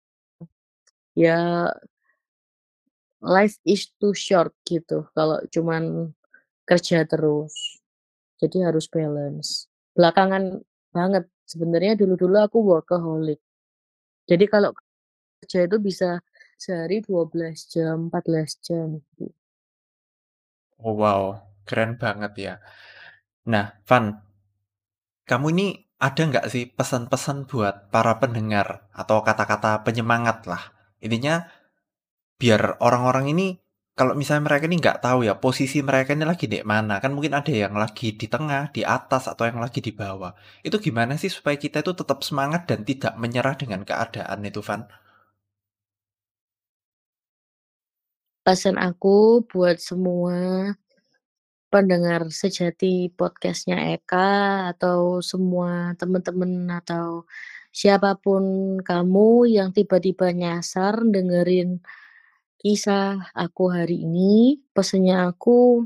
ya 1.16 1.72
life 3.25 3.56
is 3.64 3.88
too 3.96 4.12
short 4.12 4.52
gitu 4.68 5.08
kalau 5.16 5.40
cuman 5.48 6.12
kerja 6.68 7.04
terus. 7.08 7.80
Jadi 8.40 8.64
harus 8.64 8.84
balance. 8.92 9.66
Belakangan 9.97 10.61
banget, 10.93 11.25
sebenarnya 11.49 11.97
dulu-dulu 11.97 12.37
aku 12.37 12.59
workaholic. 12.61 13.41
Jadi 14.29 14.45
kalau 14.45 14.76
kerja 15.41 15.65
itu 15.65 15.76
bisa 15.81 16.21
sehari 16.61 17.00
12 17.00 17.69
jam, 17.73 18.12
14 18.12 18.61
jam 18.61 19.00
gitu. 19.00 19.33
Oh 20.85 20.93
wow, 20.93 21.41
keren 21.65 21.97
banget 21.97 22.33
ya. 22.37 22.55
Nah, 23.49 23.73
Van, 23.88 24.21
kamu 25.25 25.47
ini 25.57 25.67
ada 25.97 26.23
nggak 26.29 26.47
sih 26.53 26.69
pesan-pesan 26.69 27.49
buat 27.49 27.88
para 27.88 28.21
pendengar 28.21 28.85
atau 28.93 29.25
kata-kata 29.25 29.81
penyemangat 29.81 30.45
lah? 30.45 30.61
Intinya 31.00 31.49
biar 32.37 32.76
orang-orang 32.85 33.33
ini 33.33 33.57
kalau 33.99 34.12
misalnya 34.21 34.45
mereka 34.47 34.65
ini 34.69 34.76
nggak 34.83 34.99
tahu 35.05 35.19
ya 35.29 35.35
posisi 35.45 35.79
mereka 35.88 36.11
ini 36.17 36.25
lagi 36.31 36.45
di 36.53 36.59
mana, 36.73 36.95
kan 37.03 37.11
mungkin 37.17 37.33
ada 37.41 37.53
yang 37.62 37.75
lagi 37.83 38.07
di 38.21 38.26
tengah, 38.35 38.62
di 38.76 38.83
atas, 38.97 39.23
atau 39.33 39.45
yang 39.49 39.59
lagi 39.65 39.81
di 39.87 39.93
bawah. 40.00 40.33
Itu 40.67 40.76
gimana 40.87 41.12
sih 41.23 41.31
supaya 41.37 41.57
kita 41.65 41.76
itu 41.85 41.93
tetap 42.00 42.19
semangat 42.29 42.62
dan 42.69 42.81
tidak 42.91 43.12
menyerah 43.23 43.55
dengan 43.62 43.81
keadaan 43.88 44.38
itu, 44.49 44.61
Van? 44.69 44.83
Pesan 48.47 48.76
aku 48.79 49.43
buat 49.50 49.76
semua 49.88 50.37
pendengar 51.73 52.21
sejati 52.31 53.11
podcast-nya 53.19 53.76
Eka 53.97 54.29
atau 54.76 55.25
semua 55.31 55.97
temen-temen 56.00 56.53
atau 56.81 57.26
siapa 57.81 58.11
pun 58.25 58.45
kamu 58.88 59.50
yang 59.57 59.69
tiba-tiba 59.76 60.26
nyasar 60.41 60.95
dengerin 61.15 61.82
kisah 62.60 63.32
aku 63.36 63.64
hari 63.76 64.04
ini, 64.06 64.60
pesannya 64.75 65.16
aku 65.28 65.84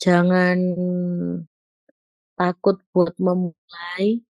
jangan 0.00 0.58
takut 2.38 2.76
buat 2.92 3.14
memulai, 3.20 4.24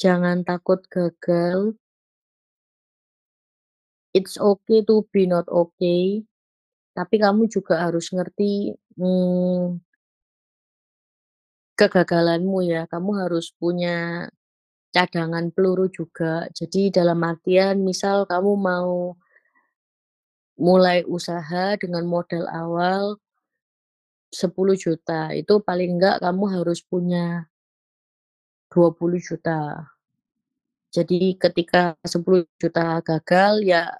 jangan 0.00 0.42
takut 0.48 0.80
gagal. 0.90 1.76
It's 4.14 4.38
okay 4.38 4.86
to 4.86 5.02
be 5.10 5.26
not 5.26 5.50
okay. 5.50 6.22
Tapi 6.94 7.16
kamu 7.18 7.50
juga 7.50 7.82
harus 7.82 8.14
ngerti, 8.14 8.70
mmm 8.94 9.82
kegagalanmu 11.78 12.62
ya. 12.62 12.86
Kamu 12.86 13.10
harus 13.18 13.50
punya 13.58 14.30
cadangan 14.94 15.50
peluru 15.50 15.90
juga. 15.90 16.46
Jadi 16.54 16.90
dalam 16.94 17.18
artian 17.26 17.82
misal 17.82 18.26
kamu 18.30 18.52
mau 18.54 19.18
mulai 20.54 21.02
usaha 21.06 21.74
dengan 21.78 22.06
modal 22.06 22.46
awal 22.50 23.18
10.000.000 24.34 25.34
itu 25.38 25.54
paling 25.62 25.98
enggak 25.98 26.18
kamu 26.18 26.44
harus 26.50 26.82
punya 26.82 27.46
20.000.000. 28.70 29.86
Jadi 30.90 31.38
ketika 31.38 31.94
10.000.000 32.02 33.02
gagal, 33.02 33.62
ya 33.62 33.94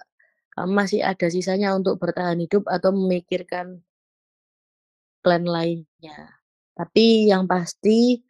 masih 0.63 1.03
ada 1.03 1.27
sisanya 1.27 1.75
untuk 1.75 1.99
bertahan 1.99 2.39
hidup 2.39 2.63
atau 2.67 2.95
memikirkan 2.95 3.83
plan 5.19 5.43
lainnya. 5.43 6.39
Tapi 6.75 7.27
yang 7.31 7.47
pasti 7.47 8.23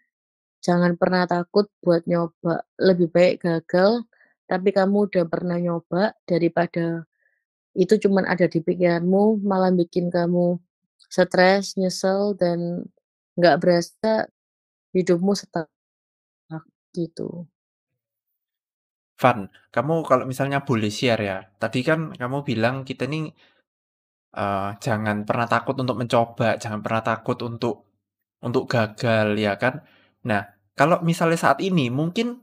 jangan 0.65 0.97
pernah 0.97 1.29
takut 1.29 1.69
buat 1.81 2.05
nyoba. 2.09 2.65
Lebih 2.81 3.09
baik 3.13 3.45
gagal, 3.45 4.05
tapi 4.49 4.69
kamu 4.73 5.09
udah 5.09 5.25
pernah 5.29 5.57
nyoba 5.61 6.13
daripada 6.25 7.05
itu 7.77 7.95
cuman 8.07 8.25
ada 8.31 8.47
di 8.49 8.59
pikiranmu, 8.63 9.43
malah 9.45 9.71
bikin 9.75 10.07
kamu 10.13 10.59
stres, 11.11 11.75
nyesel, 11.79 12.35
dan 12.39 12.83
nggak 13.39 13.57
berasa 13.63 14.27
hidupmu 14.95 15.33
stuck, 15.37 15.69
gitu. 16.97 17.47
Van, 19.19 19.47
kamu 19.71 20.03
kalau 20.03 20.27
misalnya 20.27 20.59
boleh 20.67 20.91
share 20.91 21.21
ya, 21.23 21.37
tadi 21.55 21.79
kan 21.87 22.11
kamu 22.19 22.43
bilang 22.43 22.83
kita 22.83 23.07
nih, 23.07 23.31
eee, 24.35 24.69
jangan 24.83 25.23
pernah 25.29 25.47
takut 25.49 25.75
untuk 25.79 25.97
mencoba, 26.01 26.57
jangan 26.61 26.81
pernah 26.85 27.03
takut 27.05 27.37
untuk 27.45 27.75
untuk 28.43 28.65
gagal, 28.69 29.35
ya 29.39 29.55
kan. 29.59 29.83
Nah, 30.29 30.43
kalau 30.79 31.01
misalnya 31.05 31.39
saat 31.39 31.59
ini 31.63 31.89
mungkin, 31.93 32.41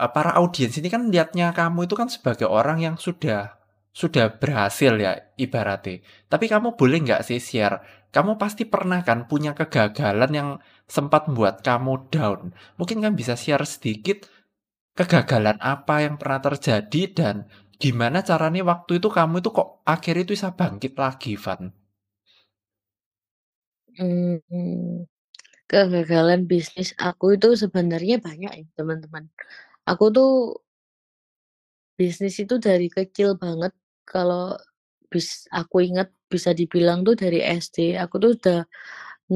eee, 0.00 0.10
para 0.16 0.32
audiens 0.40 0.76
ini 0.80 0.88
kan 0.92 1.08
lihatnya 1.12 1.52
kamu 1.56 1.86
itu 1.88 1.94
kan 2.00 2.08
sebagai 2.12 2.48
orang 2.50 2.78
yang 2.84 2.96
sudah 3.00 3.56
sudah 4.00 4.26
berhasil 4.40 4.92
ya 5.04 5.12
ibaratnya. 5.44 5.96
Tapi 6.32 6.44
kamu 6.52 6.68
boleh 6.80 6.98
nggak 7.06 7.22
sih 7.28 7.40
share, 7.48 7.76
kamu 8.14 8.32
pasti 8.42 8.62
pernah 8.74 9.00
kan 9.08 9.18
punya 9.30 9.52
kegagalan 9.58 10.30
yang 10.38 10.48
sempat 10.96 11.22
membuat 11.28 11.56
kamu 11.68 11.92
down. 12.14 12.40
Mungkin 12.78 12.96
kamu 13.02 13.14
bisa 13.22 13.34
share 13.44 13.64
sedikit 13.74 14.18
kegagalan 14.98 15.58
apa 15.74 15.94
yang 16.06 16.14
pernah 16.20 16.40
terjadi 16.46 17.02
dan 17.18 17.36
gimana 17.82 18.18
caranya 18.28 18.62
waktu 18.72 18.92
itu 19.00 19.08
kamu 19.18 19.34
itu 19.42 19.50
kok 19.58 19.68
akhirnya 19.94 20.22
itu 20.26 20.32
bisa 20.38 20.50
bangkit 20.60 20.92
lagi, 21.04 21.32
Van? 21.44 21.62
Mmm, 23.98 25.06
kegagalan 25.70 26.40
bisnis 26.50 26.90
aku 27.08 27.26
itu 27.36 27.48
sebenarnya 27.62 28.16
banyak 28.26 28.52
ya, 28.60 28.64
teman-teman. 28.78 29.24
Aku 29.90 30.04
tuh 30.16 30.30
bisnis 31.98 32.36
itu 32.44 32.54
dari 32.66 32.88
kecil 32.96 33.36
banget, 33.42 33.72
kalau 34.06 34.54
bis 35.12 35.46
aku 35.54 35.76
inget 35.88 36.08
bisa 36.32 36.50
dibilang 36.56 37.02
tuh 37.06 37.16
dari 37.18 37.40
SD, 37.44 37.94
aku 38.02 38.16
tuh 38.22 38.30
udah 38.38 38.60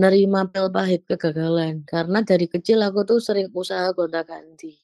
nerima 0.03 0.41
pil 0.53 0.69
pahit 0.77 1.03
kegagalan, 1.11 1.83
karena 1.93 2.19
dari 2.31 2.47
kecil 2.55 2.79
aku 2.89 3.01
tuh 3.11 3.21
sering 3.23 3.49
usaha 3.55 3.89
gonta-ganti. 3.99 4.81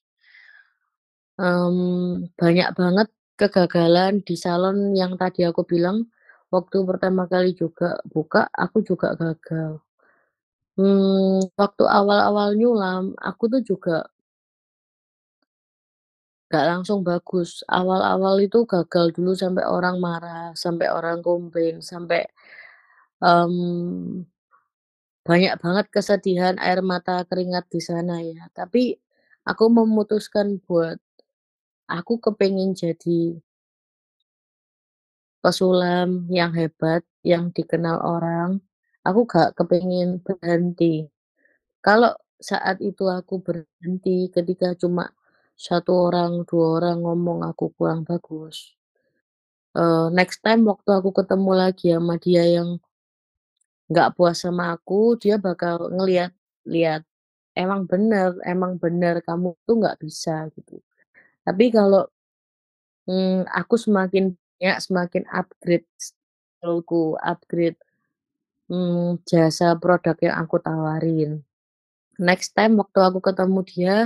Mmm, 1.39 2.33
banyak 2.41 2.69
banget 2.81 3.09
kegagalan 3.37 4.25
di 4.25 4.35
salon 4.41 4.97
yang 4.97 5.21
tadi 5.21 5.45
aku 5.45 5.69
bilang, 5.69 6.09
waktu 6.49 6.81
pertama 6.89 7.29
kali 7.29 7.53
juga 7.53 8.01
buka, 8.09 8.49
aku 8.57 8.81
juga 8.81 9.13
gagal. 9.21 9.77
Mmm, 10.79 11.53
waktu 11.61 11.85
awal-awal 11.89 12.55
nyulam, 12.61 13.05
aku 13.21 13.45
tuh 13.53 13.63
juga 13.65 14.09
nggak 16.51 16.65
langsung 16.71 17.01
bagus. 17.07 17.63
Awal-awal 17.71 18.37
itu 18.47 18.59
gagal 18.69 19.07
dulu 19.17 19.33
sampai 19.35 19.65
orang 19.67 19.97
marah, 20.03 20.55
sampai 20.55 20.87
orang 20.93 21.19
komplain, 21.25 21.83
sampai, 21.83 22.23
mmm, 23.23 24.25
banyak 25.29 25.55
banget 25.65 25.87
kesedihan, 25.95 26.57
air 26.63 26.81
mata, 26.85 27.23
keringat 27.29 27.67
di 27.75 27.81
sana 27.85 28.21
ya. 28.25 28.49
Tapi 28.55 28.97
aku 29.49 29.65
memutuskan 29.73 30.59
buat 30.67 30.99
aku 31.91 32.19
kepengen 32.25 32.73
jadi 32.79 33.41
pesulam 35.45 36.25
yang 36.33 36.53
hebat, 36.57 37.05
yang 37.21 37.53
dikenal 37.53 38.01
orang, 38.01 38.61
aku 39.05 39.21
nggak 39.29 39.51
kepengen 39.59 40.21
berhenti. 40.25 41.07
Kalau 41.85 42.13
saat 42.41 42.79
itu 42.85 43.07
aku 43.11 43.41
berhenti 43.45 44.29
ketika 44.35 44.75
cuma 44.79 45.11
satu 45.57 45.93
orang, 46.13 46.45
dua 46.49 46.67
orang 46.81 46.97
ngomong 47.05 47.41
aku 47.51 47.73
kurang 47.77 48.05
bagus. 48.09 48.77
Uh, 49.75 50.09
next 50.15 50.41
time 50.47 50.63
waktu 50.65 50.89
aku 50.95 51.11
ketemu 51.17 51.53
lagi 51.57 51.87
sama 51.97 52.15
dia 52.21 52.45
yang 52.47 52.79
nggak 53.91 54.19
puas 54.19 54.43
sama 54.43 54.75
aku, 54.75 55.15
dia 55.23 55.39
bakal 55.39 55.79
ngelihat 55.95 56.35
lihat, 56.67 57.07
"Emang 57.55 57.87
bener 57.87 58.35
emang 58.43 58.79
bener 58.83 59.23
kamu 59.23 59.55
tuh 59.67 59.77
nggak 59.79 59.99
bisa," 60.03 60.51
gitu. 60.59 60.83
Tapi 61.47 61.71
kalau, 61.75 62.07
mmm, 63.11 63.47
aku 63.51 63.77
semakin 63.81 64.35
ya 64.63 64.79
semakin 64.81 65.25
upgrade 65.33 65.87
skill-ku, 65.99 67.17
upgrade, 67.21 67.79
mmm, 68.73 69.21
jasa 69.29 69.75
produk 69.81 70.17
yang 70.23 70.37
aku 70.45 70.57
tawarin. 70.63 71.43
Next 72.21 72.55
time 72.59 72.77
waktu 72.81 73.01
aku 73.03 73.21
ketemu 73.25 73.61
dia 73.69 73.97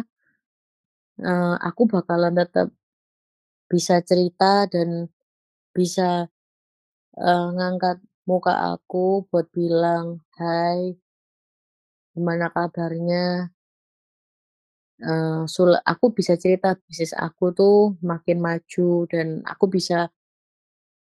uh, 1.22 1.56
aku 1.60 1.82
bakalan 1.88 2.34
tetap 2.36 2.68
bisa 3.70 4.02
cerita 4.02 4.66
dan 4.66 5.06
bisa, 5.76 6.26
uh, 7.18 7.46
ngangkat 7.56 8.02
muka 8.26 8.54
aku 8.74 9.26
buat 9.30 9.46
bilang, 9.54 10.22
"Hai" 10.38 10.98
"gimana 12.14 12.46
kabarnya?" 12.54 13.50
Uh, 15.00 15.48
sul 15.48 15.72
aku 15.80 16.12
bisa 16.12 16.36
cerita 16.36 16.76
bisnis 16.84 17.16
aku 17.16 17.56
tuh 17.56 17.96
makin 18.04 18.36
maju 18.36 19.08
dan 19.08 19.40
aku 19.48 19.64
bisa 19.72 20.12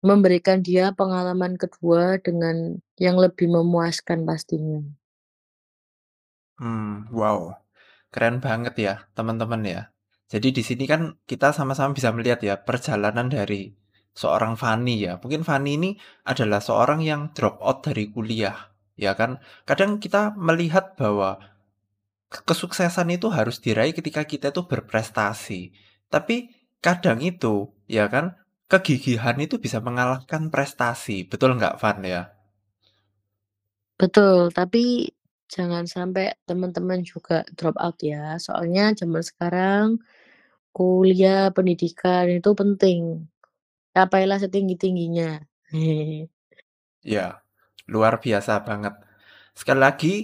memberikan 0.05 0.61
dia 0.61 0.93
pengalaman 0.93 1.57
kedua 1.57 2.21
dengan 2.21 2.83
yang 3.01 3.17
lebih 3.17 3.49
memuaskan 3.49 4.29
pastinya. 4.29 4.83
Hmm, 6.61 7.05
wow, 7.13 7.53
keren 8.13 8.37
banget 8.45 8.75
ya, 8.81 8.95
teman-teman 9.17 9.63
ya. 9.65 9.81
Jadi 10.27 10.49
di 10.51 10.63
sini 10.67 10.85
kan 10.91 11.23
kita 11.23 11.55
sama-sama 11.55 11.95
bisa 11.95 12.11
melihat 12.11 12.43
ya 12.43 12.59
perjalanan 12.59 13.31
dari 13.31 13.71
seorang 14.17 14.59
Fani 14.59 15.07
ya. 15.07 15.23
Mungkin 15.23 15.47
Fani 15.47 15.79
ini 15.79 15.91
adalah 16.27 16.59
seorang 16.59 17.05
yang 17.05 17.31
drop 17.37 17.63
out 17.63 17.87
dari 17.87 18.11
kuliah, 18.11 18.75
ya 18.99 19.15
kan. 19.15 19.39
Kadang 19.69 20.03
kita 20.03 20.35
melihat 20.35 20.99
bahwa 20.99 21.39
kesuksesan 22.33 23.13
itu 23.15 23.31
harus 23.31 23.63
diraih 23.63 23.95
ketika 23.95 24.27
kita 24.27 24.51
itu 24.51 24.67
berprestasi. 24.67 25.71
Tapi 26.11 26.51
kadang 26.83 27.23
itu, 27.23 27.71
ya 27.87 28.11
kan, 28.11 28.35
kegigihan 28.67 29.39
itu 29.39 29.63
bisa 29.63 29.79
mengalahkan 29.79 30.51
prestasi. 30.51 31.23
Betul 31.29 31.55
nggak, 31.55 31.79
Van 31.79 32.03
ya? 32.03 32.35
Betul, 33.97 34.53
tapi 34.53 35.09
jangan 35.49 35.85
sampai 35.87 36.35
teman-teman 36.49 37.01
juga 37.07 37.47
drop 37.59 37.77
out 37.79 37.99
ya. 38.03 38.37
Soalnya 38.39 38.95
zaman 38.99 39.23
sekarang 39.23 39.87
kuliah, 40.77 41.49
pendidikan 41.57 42.29
itu 42.29 42.51
penting. 42.53 43.27
Capailah 43.97 44.39
setinggi-tingginya. 44.43 45.41
Ya, 47.07 47.39
luar 47.87 48.19
biasa 48.19 48.67
banget. 48.67 48.99
Sekali 49.55 49.79
lagi 49.79 50.15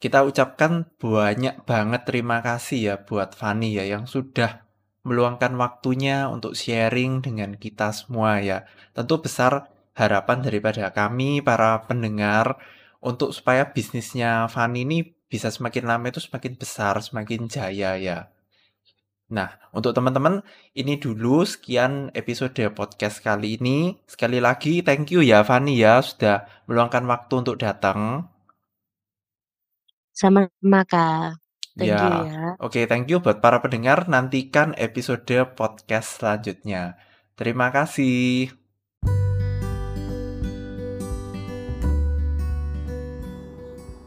kita 0.00 0.24
ucapkan 0.24 0.88
banyak 0.96 1.60
banget 1.68 2.02
terima 2.08 2.40
kasih 2.40 2.78
ya 2.80 2.94
buat 3.04 3.36
Fani 3.36 3.76
ya 3.76 3.84
yang 3.84 4.08
sudah 4.08 4.64
meluangkan 5.04 5.52
waktunya 5.60 6.26
untuk 6.32 6.56
sharing 6.56 7.20
dengan 7.20 7.54
kita 7.60 7.92
semua 7.92 8.40
ya. 8.40 8.64
Tentu 8.96 9.20
besar 9.20 9.68
harapan 9.92 10.40
daripada 10.40 10.88
kami 10.90 11.44
para 11.44 11.84
pendengar 11.84 12.56
untuk 13.10 13.30
supaya 13.36 13.62
bisnisnya 13.74 14.30
Fani 14.54 14.78
ini 14.86 14.98
bisa 15.32 15.48
semakin 15.56 15.84
lama 15.90 16.06
itu 16.12 16.20
semakin 16.26 16.54
besar, 16.62 16.94
semakin 17.06 17.40
jaya 17.54 17.90
ya. 18.06 18.18
Nah, 19.36 19.48
untuk 19.78 19.92
teman-teman, 19.96 20.34
ini 20.80 20.94
dulu 21.04 21.36
sekian 21.52 21.92
episode 22.20 22.62
podcast 22.78 23.16
kali 23.26 23.48
ini. 23.58 23.78
Sekali 24.12 24.38
lagi, 24.46 24.74
thank 24.86 25.06
you 25.14 25.20
ya 25.30 25.40
Fani 25.48 25.74
ya 25.84 25.94
sudah 26.08 26.36
meluangkan 26.68 27.04
waktu 27.12 27.34
untuk 27.42 27.56
datang. 27.64 28.00
Sama-sama, 30.18 30.80
Kak. 30.90 31.36
Thank 31.78 31.90
Ya, 31.90 32.02
you 32.04 32.12
ya. 32.28 32.56
oke 32.60 32.80
thank 32.90 33.08
you 33.10 33.18
buat 33.24 33.38
para 33.44 33.58
pendengar. 33.64 33.98
Nantikan 34.12 34.68
episode 34.76 35.36
podcast 35.58 36.20
selanjutnya. 36.20 37.00
Terima 37.38 37.68
kasih. 37.76 38.61